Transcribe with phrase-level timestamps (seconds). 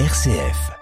[0.00, 0.72] RCF.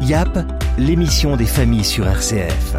[0.00, 0.38] YAP,
[0.78, 2.74] l'émission des familles sur RCF,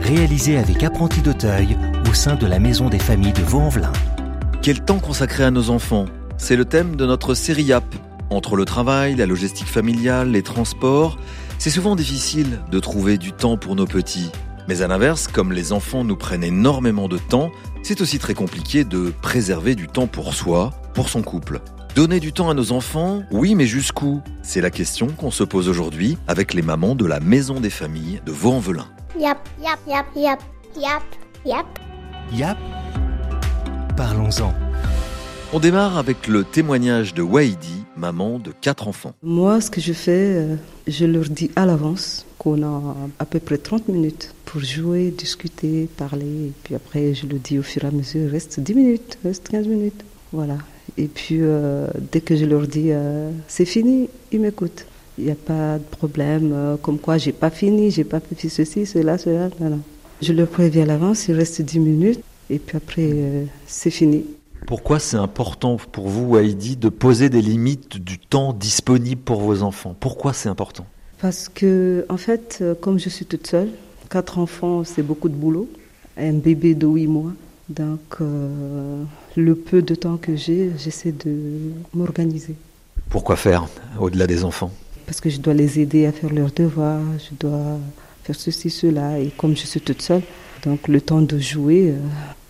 [0.00, 1.78] réalisée avec apprenti d'Auteuil
[2.10, 3.92] au sein de la Maison des familles de Vaux-en-Velin.
[4.60, 6.06] Quel temps consacrer à nos enfants?
[6.36, 7.94] C'est le thème de notre série YAP.
[8.30, 11.16] Entre le travail, la logistique familiale, les transports,
[11.60, 14.32] c'est souvent difficile de trouver du temps pour nos petits.
[14.68, 17.52] Mais à l'inverse, comme les enfants nous prennent énormément de temps,
[17.84, 21.60] c'est aussi très compliqué de préserver du temps pour soi, pour son couple.
[21.94, 24.20] Donner du temps à nos enfants, oui, mais jusqu'où?
[24.42, 28.20] C'est la question qu'on se pose aujourd'hui avec les mamans de la Maison des Familles
[28.26, 28.88] de Vaux-en-Velin.
[29.18, 30.40] Yap, yap, yap, yap,
[30.76, 31.02] yap,
[31.44, 31.66] yap.
[32.32, 32.58] YAP,
[33.96, 34.52] parlons-en.
[35.52, 39.14] On démarre avec le témoignage de Waidi, maman de quatre enfants.
[39.22, 40.56] Moi, ce que je fais, euh,
[40.88, 45.88] je leur dis à l'avance qu'on a à peu près 30 minutes pour jouer, discuter,
[45.96, 46.46] parler.
[46.46, 49.18] Et puis après, je le dis au fur et à mesure, il reste 10 minutes,
[49.24, 50.04] reste 15 minutes.
[50.32, 50.58] Voilà.
[50.96, 54.86] Et puis, euh, dès que je leur dis euh, c'est fini, ils m'écoutent.
[55.18, 58.48] Il n'y a pas de problème, euh, comme quoi j'ai pas fini, j'ai pas fait
[58.48, 59.48] ceci, cela, cela.
[59.60, 59.80] Non, non.
[60.22, 62.20] Je leur préviens à l'avance, il reste 10 minutes.
[62.48, 63.10] Et puis après,
[63.66, 64.24] c'est fini.
[64.68, 69.62] Pourquoi c'est important pour vous, Waidi, de poser des limites du temps disponible pour vos
[69.62, 69.96] enfants?
[69.98, 70.86] Pourquoi c'est important?
[71.20, 73.70] Parce que, en fait, euh, comme je suis toute seule,
[74.10, 75.68] quatre enfants, c'est beaucoup de boulot.
[76.16, 77.32] Un bébé de 8 mois.
[77.68, 79.02] Donc, euh,
[79.36, 82.54] le peu de temps que j'ai, j'essaie de m'organiser.
[83.10, 83.66] Pourquoi faire
[83.98, 84.70] au-delà des enfants?
[85.06, 87.78] Parce que je dois les aider à faire leurs devoirs, je dois
[88.24, 89.18] faire ceci, cela.
[89.18, 90.22] Et comme je suis toute seule,
[90.64, 91.98] donc le temps de jouer, euh,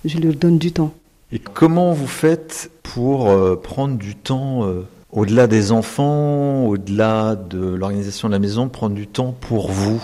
[0.05, 0.93] je leur donne du temps.
[1.33, 4.65] Et comment vous faites pour euh, prendre du temps
[5.11, 10.03] au-delà des enfants, au-delà de l'organisation de la maison, prendre du temps pour vous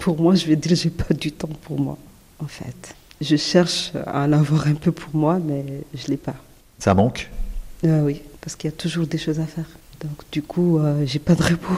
[0.00, 1.98] Pour moi, je vais dire, j'ai pas du temps pour moi,
[2.38, 2.94] en fait.
[3.20, 6.34] Je cherche à en avoir un peu pour moi, mais je l'ai pas.
[6.78, 7.30] Ça manque?
[7.84, 9.68] Ah oui, parce qu'il y a toujours des choses à faire.
[10.00, 11.74] Donc du coup, euh, j'ai pas de repos.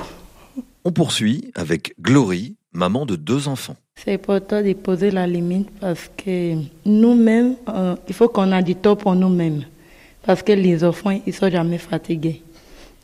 [0.84, 3.76] On poursuit avec Glory, maman de deux enfants.
[3.96, 8.74] C'est important de poser la limite parce que nous-mêmes, euh, il faut qu'on a du
[8.74, 9.64] temps pour nous-mêmes.
[10.24, 12.42] Parce que les enfants, ils sont jamais fatigués.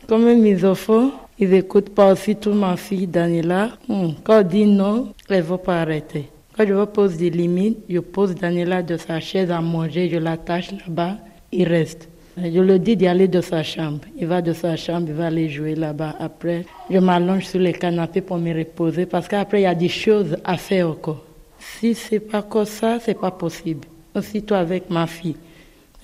[0.09, 3.71] Comme mes enfants, ils écoutent pas aussi tout ma fille Daniela.
[3.89, 6.29] hum, quand on dit non, elle va pas arrêter.
[6.57, 10.73] Quand je poser des limites, je pose Daniela de sa chaise à manger, je l'attache
[10.73, 11.17] là-bas,
[11.51, 12.09] il reste.
[12.37, 14.01] Je lui dis d'y aller de sa chambre.
[14.19, 16.17] Il va de sa chambre, il va aller jouer là-bas.
[16.19, 19.89] Après, je m'allonge sur le canapé pour me reposer parce qu'après, il y a des
[19.89, 21.25] choses à faire encore.
[21.59, 23.87] Si c'est pas comme ça, c'est pas possible.
[24.15, 25.37] Aussitôt avec ma fille,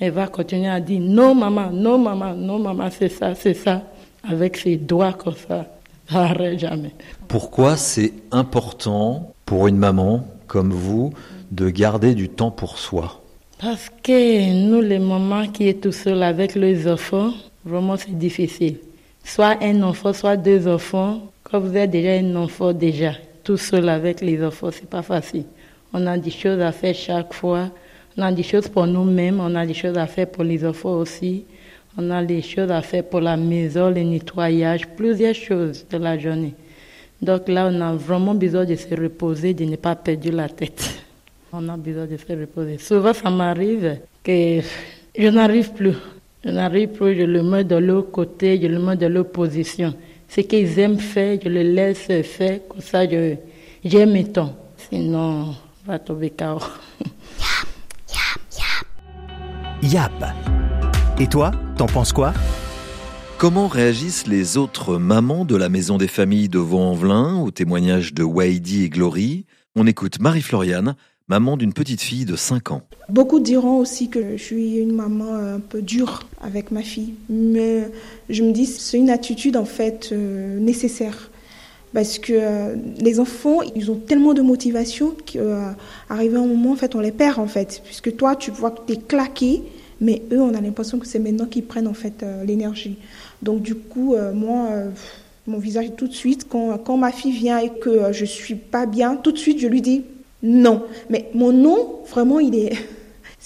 [0.00, 3.82] elle va continuer à dire non maman, non maman, non maman, c'est ça, c'est ça,
[4.28, 5.66] avec ses doigts comme ça.
[6.10, 6.92] Ça arrête jamais.
[7.26, 11.12] Pourquoi c'est important pour une maman comme vous
[11.50, 13.22] de garder du temps pour soi?
[13.60, 17.32] Parce que nous, les mamans qui est tout seul avec les enfants,
[17.64, 18.78] vraiment c'est difficile.
[19.25, 21.20] Soit un enfant, soit deux enfants.
[21.42, 25.44] Quand vous êtes déjà un enfant déjà, tout seul avec les enfants, c'est pas facile.
[25.92, 27.69] On a des choses à faire chaque fois.
[28.19, 30.97] On a des choses pour nous-mêmes, on a des choses à faire pour les enfants
[30.97, 31.45] aussi.
[31.97, 36.19] On a des choses à faire pour la maison, le nettoyage, plusieurs choses de la
[36.19, 36.53] journée.
[37.23, 41.01] Donc là, on a vraiment besoin de se reposer, de ne pas perdre la tête.
[41.53, 42.79] On a besoin de se reposer.
[42.79, 44.61] Souvent, ça m'arrive que
[45.17, 45.95] je n'arrive plus.
[46.45, 49.95] Je n'arrive plus, je le mets de l'autre côté, je le mets de l'autre position.
[50.29, 54.56] Ce qu'ils aiment faire, je le laisse faire, comme ça, j'ai mes temps.
[54.77, 55.55] Sinon,
[55.87, 56.59] on va tomber KO.
[59.83, 60.25] YAP.
[61.21, 62.34] Et toi, t'en penses quoi?
[63.39, 68.25] Comment réagissent les autres mamans de la Maison des Familles de Vaux-en-Velin au témoignage de
[68.25, 69.44] Waidi et Glory?
[69.77, 70.97] On écoute Marie-Floriane,
[71.28, 72.83] maman d'une petite fille de 5 ans.
[73.09, 77.88] Beaucoup diront aussi que je suis une maman un peu dure avec ma fille, mais
[78.28, 81.31] je me dis c'est une attitude en fait euh, nécessaire
[81.94, 86.94] parce que euh, les enfants ils ont tellement de motivation qu'arrivé un moment en fait
[86.94, 89.62] on les perd en fait puisque toi tu vois que tu es claqué
[90.00, 92.97] mais eux on a l'impression que c'est maintenant qu'ils prennent en fait euh, l'énergie.
[93.43, 94.91] Donc du coup euh, moi euh,
[95.47, 98.87] mon visage tout de suite quand, quand ma fille vient et que je suis pas
[98.87, 100.05] bien tout de suite je lui dis
[100.43, 100.85] non.
[101.11, 102.73] Mais mon non vraiment il est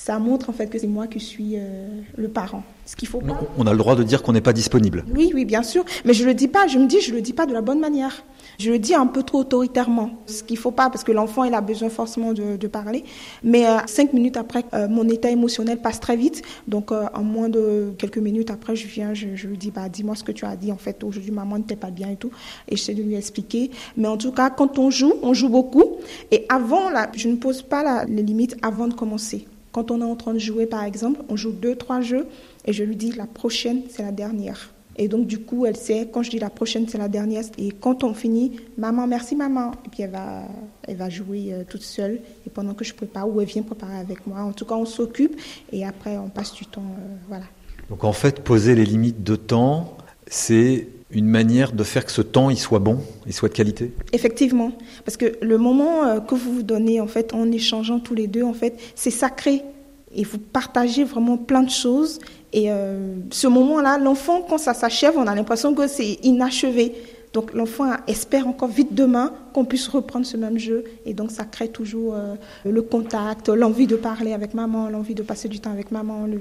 [0.04, 2.64] ça montre en fait que c'est moi qui suis euh, le parent.
[2.86, 3.38] Ce qu'il faut pas.
[3.56, 5.04] On a le droit de dire qu'on n'est pas disponible.
[5.14, 5.84] Oui, oui, bien sûr.
[6.04, 6.66] Mais je le dis pas.
[6.66, 8.24] Je me dis, je le dis pas de la bonne manière.
[8.58, 11.54] Je le dis un peu trop autoritairement, ce qu'il faut pas parce que l'enfant il
[11.54, 13.04] a besoin forcément de, de parler.
[13.42, 16.42] Mais euh, cinq minutes après, euh, mon état émotionnel passe très vite.
[16.68, 19.88] Donc euh, en moins de quelques minutes après, je viens, je, je lui dis bah
[19.88, 22.30] dis-moi ce que tu as dit en fait aujourd'hui maman n'était pas bien et tout,
[22.68, 23.70] et j'essaie de lui expliquer.
[23.96, 25.96] Mais en tout cas, quand on joue, on joue beaucoup.
[26.30, 29.46] Et avant là, je ne pose pas la, les limites avant de commencer.
[29.72, 32.26] Quand on est en train de jouer par exemple, on joue deux trois jeux
[32.64, 34.72] et je lui dis la prochaine c'est la dernière.
[34.96, 37.44] Et donc, du coup, elle sait, quand je dis la prochaine, c'est la dernière.
[37.56, 39.72] Et quand on finit, maman, merci maman.
[39.86, 40.42] Et puis, elle va,
[40.86, 42.20] elle va jouer euh, toute seule.
[42.46, 44.42] Et pendant que je prépare, ou elle vient préparer avec moi.
[44.42, 45.40] En tout cas, on s'occupe.
[45.72, 46.82] Et après, on passe du temps.
[46.82, 47.44] euh, voilà.
[47.88, 49.96] Donc en fait, poser les limites de temps,
[50.26, 53.92] c'est une manière de faire que ce temps il soit bon, il soit de qualité?
[54.12, 54.72] Effectivement.
[55.04, 58.26] Parce que le moment euh, que vous vous donnez, en fait, en échangeant tous les
[58.26, 59.62] deux, en fait, c'est sacré.
[60.14, 62.18] Et vous partagez vraiment plein de choses.
[62.52, 66.92] Et euh, ce moment-là, l'enfant, quand ça s'achève, on a l'impression que c'est inachevé.
[67.32, 70.84] Donc l'enfant espère encore vite demain qu'on puisse reprendre ce même jeu.
[71.06, 72.34] Et donc ça crée toujours euh,
[72.64, 76.26] le contact, l'envie de parler avec maman, l'envie de passer du temps avec maman.
[76.26, 76.38] Le...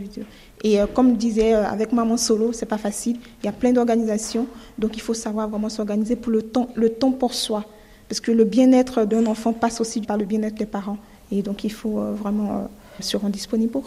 [0.64, 3.18] Et euh, comme je disais, euh, avec maman solo, c'est pas facile.
[3.42, 4.48] Il y a plein d'organisations.
[4.78, 7.64] Donc il faut savoir vraiment s'organiser pour le temps, le temps pour soi.
[8.10, 10.98] Parce que le bien-être d'un enfant passe aussi par le bien-être des parents.
[11.32, 13.80] Et donc il faut euh, vraiment se rendre disponible.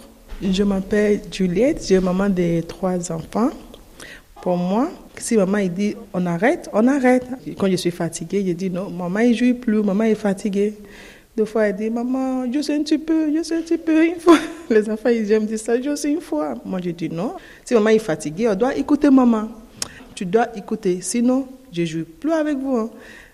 [0.43, 3.51] Je m'appelle Juliette, j'ai maman de trois enfants.
[4.43, 4.89] Pour moi,
[5.19, 7.27] si maman il dit on arrête, on arrête.
[7.59, 10.75] Quand je suis fatiguée, je dis non, maman il joue plus, maman est fatiguée.
[11.37, 14.05] Deux fois, elle dit maman, je sais un petit peu, je sais un petit peu.
[14.07, 14.39] Une fois,
[14.71, 16.55] les enfants ils aiment dire ça, je sais une fois.
[16.65, 17.35] Moi je dis non.
[17.65, 19.49] Si maman est fatiguée, on doit écouter maman.
[20.15, 22.77] Tu dois écouter, sinon je joue plus avec vous.
[22.77, 22.91] hein.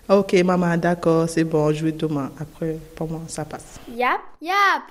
[0.09, 2.31] Ok, maman, d'accord, c'est bon, je vais demain.
[2.39, 3.79] Après, pour moi, ça passe?
[3.95, 4.81] Yap, yap.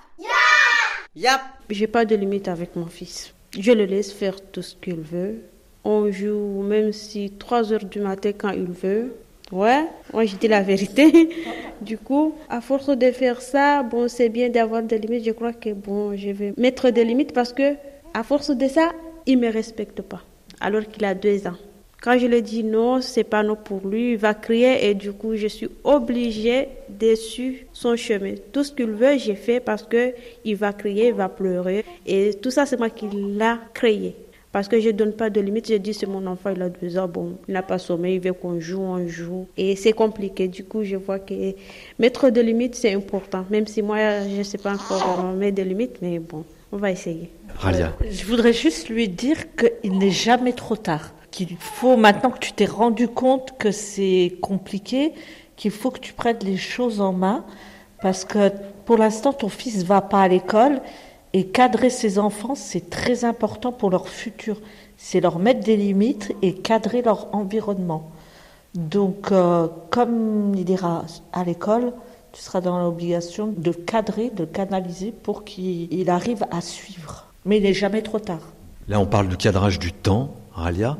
[1.16, 1.40] Yap.
[1.69, 3.32] J'ai pas de limite avec mon fils.
[3.58, 5.40] Je le laisse faire tout ce qu'il veut.
[5.84, 9.14] On joue même si 3 heures du matin quand il veut.
[9.50, 11.30] Ouais, moi je dis la vérité.
[11.80, 15.24] Du coup, à force de faire ça, bon, c'est bien d'avoir des limites.
[15.24, 17.74] Je crois que bon, je vais mettre des limites parce que
[18.12, 18.90] à force de ça,
[19.26, 20.22] il me respecte pas.
[20.60, 21.56] Alors qu'il a deux ans.
[22.02, 25.12] Quand je lui dis non, c'est pas non pour lui, il va crier et du
[25.12, 28.34] coup, je suis obligée de suivre son chemin.
[28.52, 32.34] Tout ce qu'il veut, j'ai fait parce que il va crier, il va pleurer et
[32.34, 34.14] tout ça, c'est moi qui l'a créé.
[34.52, 36.69] Parce que je ne donne pas de limite, je dis c'est mon enfant, il a
[36.69, 39.47] deux ans, bon, il n'a pas sommeil, il veut qu'on joue, on joue.
[39.56, 40.49] Et c'est compliqué.
[40.49, 41.55] Du coup, je vois que
[42.00, 43.44] mettre des limites, c'est important.
[43.49, 43.99] Même si moi,
[44.29, 47.31] je ne sais pas encore mettre des limites, mais bon, on va essayer.
[47.58, 47.93] Ralia.
[48.11, 51.12] Je voudrais juste lui dire qu'il n'est jamais trop tard.
[51.31, 55.12] Qu'il faut, maintenant que tu t'es rendu compte que c'est compliqué,
[55.55, 57.44] qu'il faut que tu prennes les choses en main.
[58.02, 58.50] Parce que
[58.85, 60.81] pour l'instant, ton fils va pas à l'école.
[61.32, 64.60] Et cadrer ses enfants, c'est très important pour leur futur.
[64.96, 68.10] C'est leur mettre des limites et cadrer leur environnement.
[68.74, 71.92] Donc, euh, comme il ira à l'école,
[72.32, 77.26] tu seras dans l'obligation de cadrer, de canaliser pour qu'il il arrive à suivre.
[77.44, 78.52] Mais il n'est jamais trop tard.
[78.88, 80.96] Là, on parle du cadrage du temps, Ralia.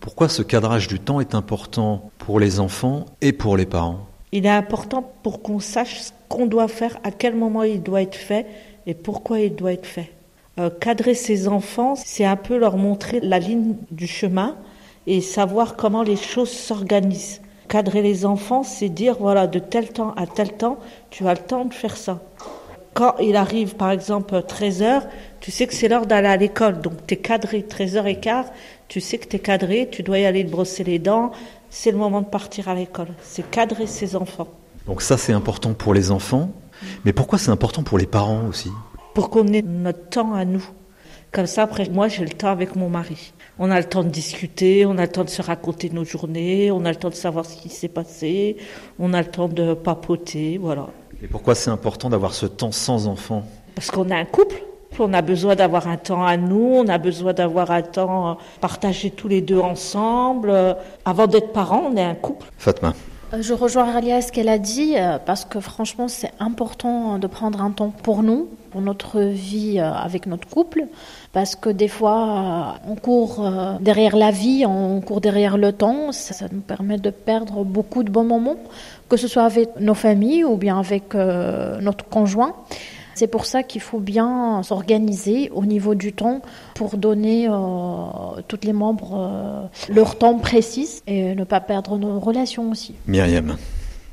[0.00, 4.06] Pourquoi ce cadrage du temps est important pour les enfants et pour les parents?
[4.32, 8.02] Il est important pour qu'on sache ce qu'on doit faire, à quel moment il doit
[8.02, 8.46] être fait
[8.86, 10.12] et pourquoi il doit être fait.
[10.58, 14.56] Euh, cadrer ses enfants, c'est un peu leur montrer la ligne du chemin
[15.06, 17.40] et savoir comment les choses s'organisent.
[17.68, 20.78] Cadrer les enfants, c'est dire, voilà, de tel temps à tel temps,
[21.10, 22.20] tu as le temps de faire ça.
[22.92, 25.06] Quand il arrive, par exemple, 13 heures,
[25.40, 28.20] tu sais que c'est l'heure d'aller à l'école, donc tu es cadré, 13 heures et
[28.20, 28.46] quart,
[28.86, 31.32] tu sais que tu es cadré, tu dois y aller te brosser les dents,
[31.70, 33.08] c'est le moment de partir à l'école.
[33.22, 34.46] C'est cadrer ses enfants.
[34.86, 36.50] Donc ça, c'est important pour les enfants.
[37.04, 38.70] Mais pourquoi c'est important pour les parents aussi
[39.14, 40.64] Pour qu'on ait notre temps à nous.
[41.32, 43.32] Comme ça, après, moi, j'ai le temps avec mon mari.
[43.58, 46.70] On a le temps de discuter, on a le temps de se raconter nos journées,
[46.70, 48.56] on a le temps de savoir ce qui s'est passé,
[48.98, 50.86] on a le temps de papoter, voilà.
[51.22, 54.62] Et pourquoi c'est important d'avoir ce temps sans enfants Parce qu'on a un couple,
[54.98, 59.10] on a besoin d'avoir un temps à nous, on a besoin d'avoir un temps partagé
[59.10, 60.76] tous les deux ensemble.
[61.04, 62.46] Avant d'être parents, on est un couple.
[62.58, 62.94] Fatma.
[63.32, 67.26] Euh, Je rejoins Ralia ce qu'elle a dit euh, parce que franchement c'est important de
[67.26, 70.86] prendre un temps pour nous, pour notre vie euh, avec notre couple,
[71.32, 73.44] parce que des fois on court
[73.80, 78.10] derrière la vie, on court derrière le temps, ça, nous permet de perdre beaucoup de
[78.10, 78.56] bons moments,
[79.08, 82.54] que ce soit avec nos familles ou bien avec notre conjoint.
[83.14, 86.42] C'est pour ça qu'il faut bien s'organiser au niveau du temps
[86.74, 87.52] pour donner euh,
[88.48, 92.94] tous les membres euh, leur temps précis et ne pas perdre nos relations aussi.
[93.06, 93.56] Myriam.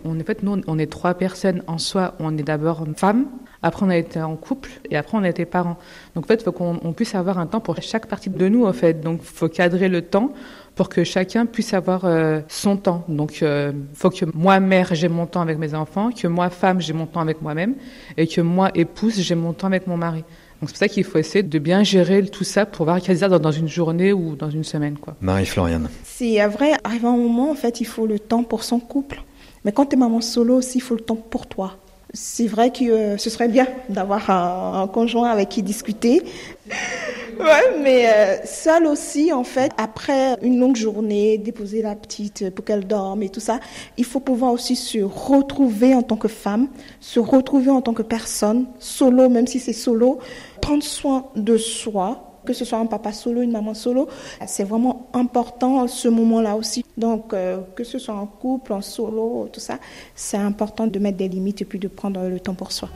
[0.06, 2.16] En fait, nous, on est trois personnes en soi.
[2.20, 3.28] On est d'abord femme,
[3.64, 5.78] Après, on a été en couple et après, on a été parents.
[6.16, 8.66] Donc, en fait, il faut qu'on puisse avoir un temps pour chaque partie de nous,
[8.66, 9.02] en fait.
[9.02, 10.34] Donc, il faut cadrer le temps
[10.76, 13.04] pour que chacun puisse avoir euh, son temps.
[13.08, 16.50] Donc, il euh, faut que moi, mère, j'ai mon temps avec mes enfants, que moi,
[16.50, 17.76] femme, j'ai mon temps avec moi-même,
[18.18, 20.24] et que moi, épouse, j'ai mon temps avec mon mari.
[20.62, 23.18] Donc c'est pour ça qu'il faut essayer de bien gérer tout ça pour voir quel
[23.18, 24.96] ça dans une journée ou dans une semaine.
[24.96, 25.16] Quoi.
[25.20, 25.90] Marie-Floriane.
[26.04, 29.24] C'est vrai, arrive un moment, en fait, il faut le temps pour son couple.
[29.66, 31.78] Mais quand tu es maman solo aussi, il faut le temps pour toi.
[32.14, 36.22] C'est vrai que euh, ce serait bien d'avoir un, conjoint avec qui discuter.
[37.40, 42.66] ouais, mais euh, seul aussi, en fait, après une longue journée, déposer la petite pour
[42.66, 43.60] qu'elle dorme et tout ça,
[43.98, 46.68] il faut pouvoir aussi se retrouver en tant que femme,
[47.00, 50.20] se retrouver en tant que personne, solo, même si c'est solo,
[50.62, 54.08] prendre soin de soi, que ce soit un papa solo, une maman solo,
[54.46, 56.86] c'est vraiment important ce moment-là aussi.
[56.98, 59.78] Donc, euh, que ce soit en couple, en solo, tout ça,
[60.16, 62.90] c'est important de mettre des limites et puis de prendre le temps pour soi.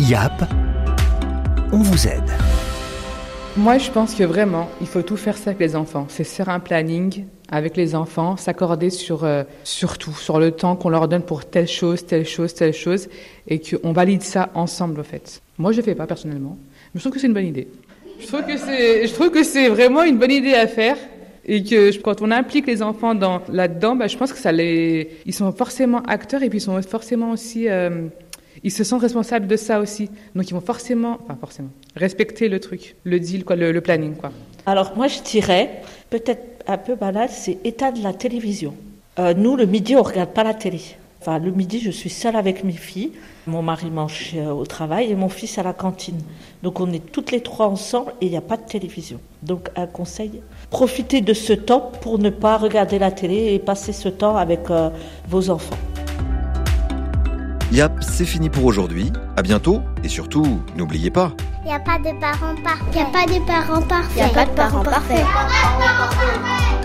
[0.00, 0.44] YAP,
[1.72, 2.30] on vous aide.
[3.56, 6.06] Moi, je pense que vraiment, il faut tout faire ça avec les enfants.
[6.08, 10.76] C'est faire un planning avec les enfants, s'accorder sur, euh, sur tout, sur le temps
[10.76, 13.08] qu'on leur donne pour telle chose, telle chose, telle chose,
[13.48, 15.42] et qu'on valide ça ensemble, en fait.
[15.58, 16.56] Moi, je ne fais pas personnellement,
[16.94, 17.68] mais je trouve que c'est une bonne idée.
[18.20, 20.96] Je trouve que c'est, je trouve que c'est vraiment une bonne idée à faire.
[21.46, 25.10] Et que quand on implique les enfants dans, là-dedans, bah, je pense que ça les,
[25.24, 28.08] ils sont forcément acteurs et puis ils sont forcément aussi, euh,
[28.62, 30.10] ils se sentent responsables de ça aussi.
[30.34, 34.30] Donc ils vont forcément, enfin forcément, respecter le truc, le deal, quoi, le, planning, quoi.
[34.66, 38.74] Alors moi je dirais, peut-être un peu banal, c'est état de la télévision.
[39.18, 40.80] Euh, nous le midi on regarde pas la télé.
[41.20, 43.12] Enfin, le midi, je suis seule avec mes filles.
[43.46, 46.18] Mon mari mange euh, au travail et mon fils à la cantine.
[46.62, 49.20] Donc, on est toutes les trois ensemble et il n'y a pas de télévision.
[49.42, 53.92] Donc, un conseil, profitez de ce temps pour ne pas regarder la télé et passer
[53.92, 54.88] ce temps avec euh,
[55.28, 55.76] vos enfants.
[57.70, 59.12] Yap, c'est fini pour aujourd'hui.
[59.36, 61.32] À bientôt et surtout, n'oubliez pas.
[61.64, 62.86] Il n'y a pas de parents parfaits.
[62.92, 64.16] Il n'y a pas de parents parfaits.
[64.16, 66.79] Il n'y a pas de parents parfaits.